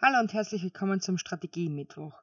[0.00, 2.22] Hallo und herzlich willkommen zum Strategie-Mittwoch.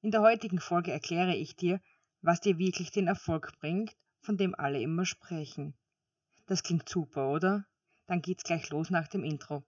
[0.00, 1.80] In der heutigen Folge erkläre ich dir,
[2.22, 5.74] was dir wirklich den Erfolg bringt, von dem alle immer sprechen.
[6.46, 7.64] Das klingt super, oder?
[8.06, 9.64] Dann geht's gleich los nach dem Intro.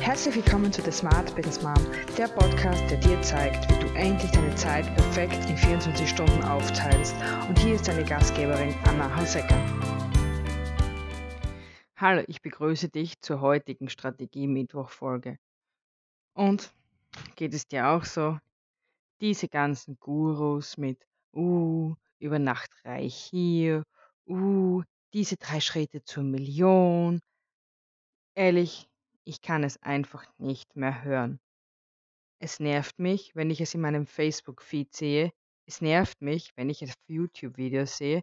[0.00, 1.86] Herzlich willkommen zu The Smart Business Mom,
[2.16, 7.14] der Podcast, der dir zeigt, wie du endlich deine Zeit perfekt in 24 Stunden aufteilst.
[7.48, 10.07] Und hier ist deine Gastgeberin Anna Hausecker.
[12.00, 15.36] Hallo, ich begrüße dich zur heutigen Strategie-Mittwoch-Folge.
[16.32, 16.72] Und
[17.34, 18.38] geht es dir auch so?
[19.20, 23.82] Diese ganzen Gurus mit, uh, über Nacht reich hier,
[24.28, 27.20] uh, diese drei Schritte zur Million.
[28.36, 28.88] Ehrlich,
[29.24, 31.40] ich kann es einfach nicht mehr hören.
[32.38, 35.32] Es nervt mich, wenn ich es in meinem Facebook-Feed sehe.
[35.66, 38.22] Es nervt mich, wenn ich es auf YouTube-Videos sehe.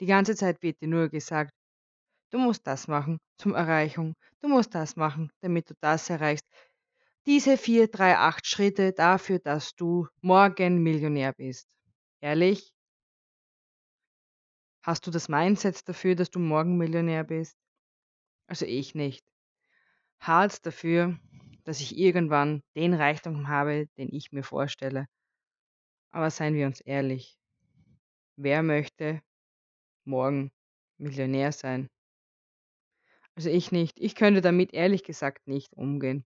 [0.00, 1.54] Die ganze Zeit wird dir nur gesagt,
[2.34, 4.16] Du musst das machen zum Erreichung.
[4.40, 6.44] Du musst das machen, damit du das erreichst.
[7.26, 11.68] Diese vier, drei, acht Schritte dafür, dass du morgen Millionär bist.
[12.20, 12.74] Ehrlich?
[14.82, 17.56] Hast du das Mindset dafür, dass du morgen Millionär bist?
[18.48, 19.24] Also ich nicht.
[20.18, 21.16] Hart dafür,
[21.62, 25.06] dass ich irgendwann den Reichtum habe, den ich mir vorstelle.
[26.10, 27.38] Aber seien wir uns ehrlich.
[28.34, 29.22] Wer möchte
[30.04, 30.50] morgen
[30.98, 31.88] Millionär sein?
[33.36, 33.98] Also ich nicht.
[33.98, 36.24] Ich könnte damit ehrlich gesagt nicht umgehen.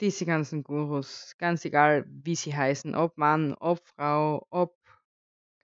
[0.00, 4.76] Diese ganzen Gurus, ganz egal, wie sie heißen, ob Mann, ob Frau, ob,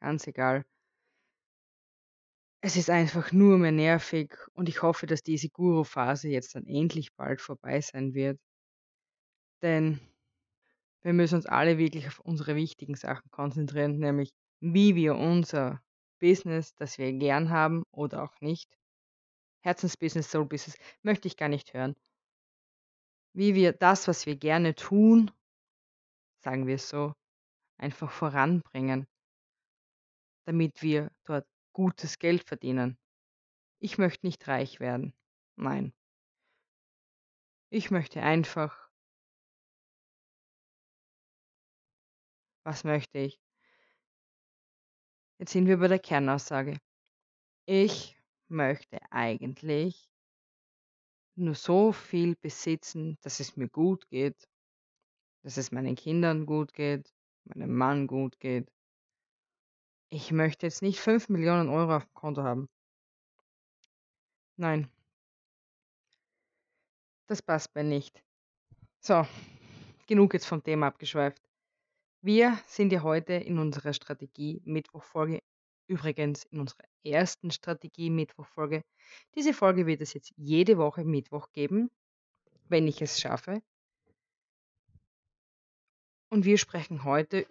[0.01, 0.65] ganz egal.
[2.61, 7.15] Es ist einfach nur mehr nervig und ich hoffe, dass diese Guru-Phase jetzt dann endlich
[7.15, 8.39] bald vorbei sein wird.
[9.63, 10.01] Denn
[11.03, 15.81] wir müssen uns alle wirklich auf unsere wichtigen Sachen konzentrieren, nämlich wie wir unser
[16.21, 18.69] Business, das wir gern haben oder auch nicht,
[19.61, 21.97] Herzensbusiness, Soul-Business, möchte ich gar nicht hören.
[23.33, 25.31] Wie wir das, was wir gerne tun,
[26.43, 27.15] sagen wir es so,
[27.77, 29.07] einfach voranbringen,
[30.47, 32.99] damit wir dort gutes Geld verdienen.
[33.81, 35.15] Ich möchte nicht reich werden.
[35.57, 35.93] Nein.
[37.71, 38.89] Ich möchte einfach.
[42.65, 43.39] Was möchte ich?
[45.39, 46.81] Jetzt sind wir bei der Kernaussage.
[47.67, 48.18] Ich
[48.51, 50.11] möchte eigentlich
[51.37, 54.49] nur so viel besitzen, dass es mir gut geht,
[55.43, 57.13] dass es meinen Kindern gut geht,
[57.45, 58.71] meinem Mann gut geht.
[60.11, 62.69] Ich möchte jetzt nicht 5 Millionen Euro auf dem Konto haben.
[64.57, 64.91] Nein.
[67.27, 68.25] Das passt mir nicht.
[69.01, 69.27] So,
[70.07, 71.43] genug jetzt vom Thema abgeschweift.
[72.21, 75.41] Wir sind ja heute in unserer Strategie Mittwochfolge
[75.89, 78.83] Übrigens in unserer ersten Strategie-Mittwoch-Folge.
[79.35, 81.91] Diese Folge wird es jetzt jede Woche Mittwoch geben,
[82.69, 83.63] wenn ich es schaffe.
[86.29, 87.47] Und wir sprechen heute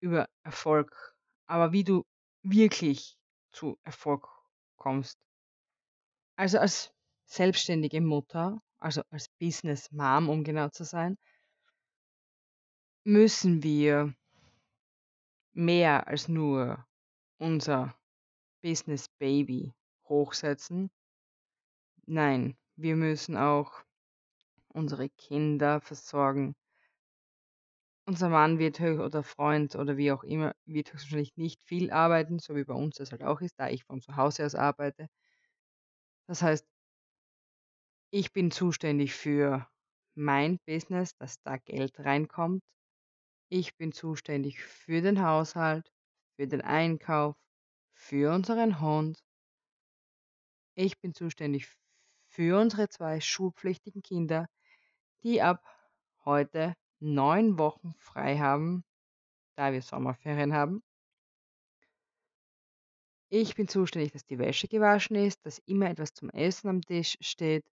[0.00, 1.14] über Erfolg,
[1.46, 2.04] aber wie du
[2.42, 3.16] wirklich
[3.52, 4.28] zu Erfolg
[4.76, 5.18] kommst.
[6.36, 6.92] Also als
[7.26, 11.16] selbstständige Mutter, also als Business Mom, um genau zu sein,
[13.04, 14.14] müssen wir
[15.52, 16.87] mehr als nur
[17.38, 17.94] unser
[18.62, 19.74] Business Baby
[20.08, 20.90] hochsetzen.
[22.08, 23.84] Nein, wir müssen auch
[24.68, 26.54] unsere Kinder versorgen.
[28.08, 32.56] Unser Mann wird oder Freund oder wie auch immer, wird höchstwahrscheinlich nicht viel arbeiten, so
[32.56, 35.06] wie bei uns das halt auch ist, da ich von zu Hause aus arbeite.
[36.26, 36.64] Das heißt,
[38.10, 39.66] ich bin zuständig für
[40.14, 42.62] mein Business, dass da Geld reinkommt.
[43.50, 45.92] Ich bin zuständig für den Haushalt,
[46.38, 47.34] für den Einkauf,
[47.94, 49.18] für unseren Hund.
[50.76, 51.66] Ich bin zuständig
[52.28, 54.46] für unsere zwei schulpflichtigen Kinder,
[55.24, 55.64] die ab
[56.24, 58.84] heute neun Wochen frei haben,
[59.56, 60.84] da wir Sommerferien haben.
[63.30, 67.18] Ich bin zuständig, dass die Wäsche gewaschen ist, dass immer etwas zum Essen am Tisch
[67.20, 67.68] steht.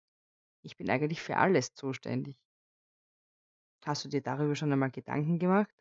[0.62, 2.38] Ich bin eigentlich für alles zuständig.
[3.83, 5.81] Hast du dir darüber schon einmal Gedanken gemacht?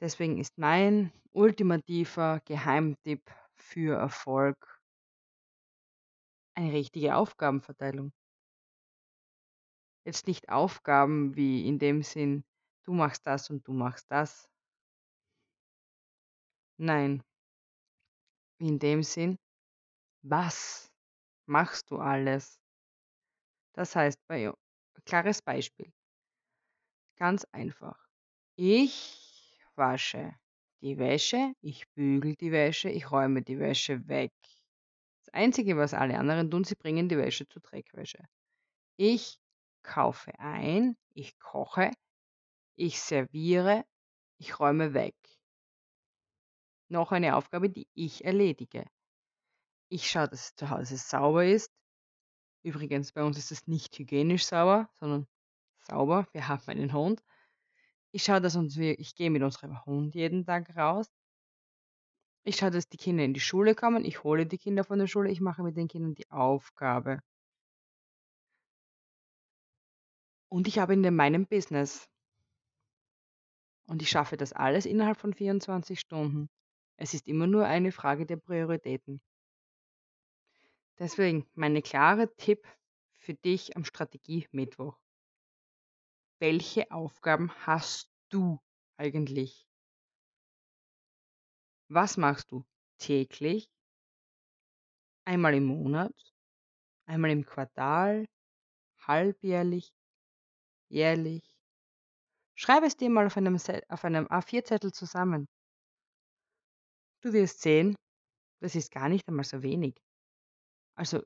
[0.00, 4.80] Deswegen ist mein ultimativer Geheimtipp für Erfolg
[6.54, 8.12] eine richtige Aufgabenverteilung.
[10.04, 12.44] Jetzt nicht Aufgaben wie in dem Sinn,
[12.84, 14.48] du machst das und du machst das.
[16.78, 17.22] Nein,
[18.58, 19.38] in dem Sinn,
[20.22, 20.90] was
[21.46, 22.58] machst du alles?
[23.74, 24.52] Das heißt, bei,
[25.04, 25.92] klares Beispiel.
[27.16, 28.08] Ganz einfach.
[28.56, 29.27] Ich
[29.78, 30.34] wasche
[30.80, 34.32] die Wäsche, ich bügel die Wäsche, ich räume die Wäsche weg.
[35.24, 38.22] Das Einzige, was alle anderen tun, sie bringen die Wäsche zur Dreckwäsche.
[38.96, 39.38] Ich
[39.82, 41.90] kaufe ein, ich koche,
[42.76, 43.84] ich serviere,
[44.38, 45.16] ich räume weg.
[46.88, 48.86] Noch eine Aufgabe, die ich erledige.
[49.88, 51.70] Ich schaue, dass es zu Hause sauber ist.
[52.62, 55.26] Übrigens, bei uns ist es nicht hygienisch sauber, sondern
[55.78, 56.26] sauber.
[56.32, 57.22] Wir haben einen Hund.
[58.10, 61.10] Ich schaue, dass uns wir, ich gehe mit unserem Hund jeden Tag raus.
[62.44, 64.04] Ich schaue, dass die Kinder in die Schule kommen.
[64.04, 65.30] Ich hole die Kinder von der Schule.
[65.30, 67.20] Ich mache mit den Kindern die Aufgabe.
[70.48, 72.08] Und ich habe in meinem Business.
[73.86, 76.48] Und ich schaffe das alles innerhalb von 24 Stunden.
[76.96, 79.20] Es ist immer nur eine Frage der Prioritäten.
[80.98, 82.66] Deswegen mein klarer Tipp
[83.16, 84.98] für dich am Strategie-Mittwoch.
[86.40, 88.60] Welche Aufgaben hast du
[88.96, 89.66] eigentlich?
[91.88, 92.64] Was machst du
[92.98, 93.68] täglich,
[95.24, 96.14] einmal im Monat,
[97.06, 98.26] einmal im Quartal,
[99.00, 99.92] halbjährlich,
[100.88, 101.42] jährlich?
[102.54, 103.56] Schreib es dir mal auf einem,
[103.88, 105.48] auf einem A4-Zettel zusammen.
[107.20, 107.96] Du wirst sehen,
[108.60, 109.96] das ist gar nicht einmal so wenig.
[110.94, 111.24] Also,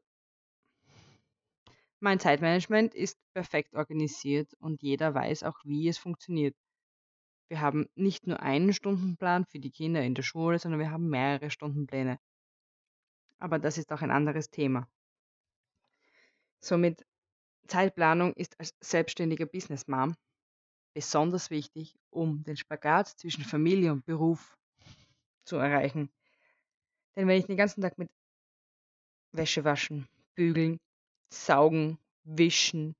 [2.02, 6.56] mein Zeitmanagement ist perfekt organisiert und jeder weiß auch, wie es funktioniert.
[7.49, 11.08] Wir haben nicht nur einen Stundenplan für die Kinder in der Schule, sondern wir haben
[11.08, 12.19] mehrere Stundenpläne.
[13.38, 14.88] Aber das ist auch ein anderes Thema.
[16.60, 17.06] Somit
[17.69, 20.16] Zeitplanung ist als selbstständiger Business Mom
[20.94, 24.56] besonders wichtig, um den Spagat zwischen Familie und Beruf
[25.44, 26.10] zu erreichen.
[27.16, 28.10] Denn wenn ich den ganzen Tag mit
[29.32, 30.81] Wäsche waschen, bügeln,
[31.32, 32.94] saugen, wischen,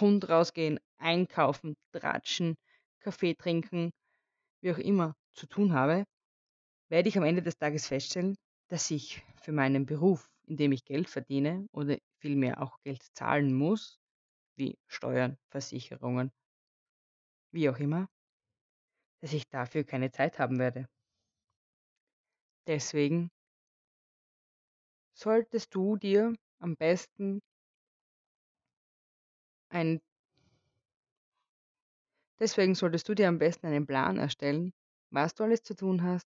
[0.00, 2.56] Hund rausgehen, einkaufen, tratschen,
[3.00, 3.90] Kaffee trinken,
[4.62, 6.04] wie auch immer zu tun habe,
[6.90, 8.36] werde ich am Ende des Tages feststellen,
[8.68, 13.54] dass ich für meinen Beruf, in dem ich Geld verdiene oder vielmehr auch Geld zahlen
[13.54, 13.98] muss,
[14.56, 16.30] wie Steuern, Versicherungen,
[17.52, 18.08] wie auch immer,
[19.22, 20.86] dass ich dafür keine Zeit haben werde.
[22.66, 23.30] Deswegen
[25.14, 27.40] solltest du dir am besten
[29.70, 30.00] ein
[32.40, 34.72] Deswegen solltest du dir am besten einen Plan erstellen,
[35.10, 36.26] was du alles zu tun hast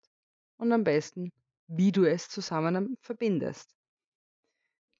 [0.57, 1.31] und am besten,
[1.67, 3.75] wie du es zusammen verbindest.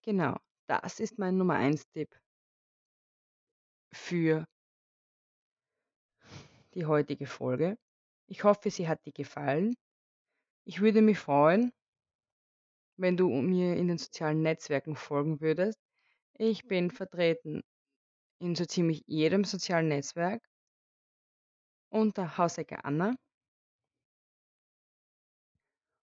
[0.01, 0.35] Genau,
[0.67, 2.09] das ist mein Nummer 1 Tipp
[3.93, 4.47] für
[6.73, 7.77] die heutige Folge.
[8.25, 9.75] Ich hoffe, sie hat dir gefallen.
[10.65, 11.71] Ich würde mich freuen,
[12.97, 15.79] wenn du mir in den sozialen Netzwerken folgen würdest.
[16.39, 17.61] Ich bin vertreten
[18.39, 20.43] in so ziemlich jedem sozialen Netzwerk
[21.89, 23.15] unter Hausecker Anna.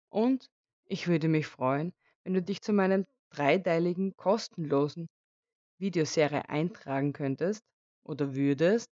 [0.10, 0.50] Und
[0.86, 1.94] ich würde mich freuen,
[2.24, 5.08] wenn du dich zu meinem dreiteiligen kostenlosen
[5.80, 7.64] Videoserie eintragen könntest
[8.04, 8.90] oder würdest.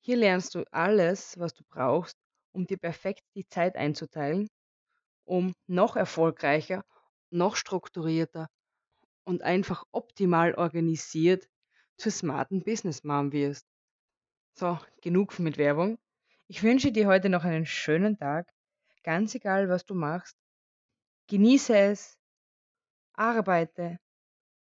[0.00, 2.16] Hier lernst du alles, was du brauchst,
[2.52, 4.48] um dir perfekt die Zeit einzuteilen,
[5.24, 6.84] um noch erfolgreicher,
[7.30, 8.48] noch strukturierter
[9.24, 11.48] und einfach optimal organisiert
[11.98, 13.66] zur smarten Business Mom wirst.
[14.54, 15.98] So, genug mit Werbung.
[16.46, 18.48] Ich wünsche dir heute noch einen schönen Tag,
[19.02, 20.36] ganz egal, was du machst.
[21.26, 22.16] Genieße es,
[23.14, 23.98] arbeite,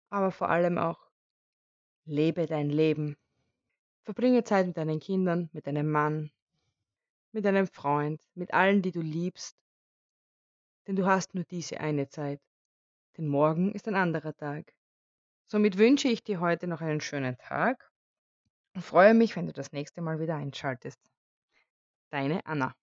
[0.09, 0.99] aber vor allem auch
[2.05, 3.17] lebe dein Leben.
[4.03, 6.29] Verbringe Zeit mit deinen Kindern, mit deinem Mann,
[7.31, 9.57] mit deinem Freund, mit allen, die du liebst.
[10.87, 12.41] Denn du hast nur diese eine Zeit.
[13.17, 14.73] Denn morgen ist ein anderer Tag.
[15.47, 17.89] Somit wünsche ich dir heute noch einen schönen Tag
[18.75, 20.99] und freue mich, wenn du das nächste Mal wieder einschaltest.
[22.11, 22.75] Deine Anna.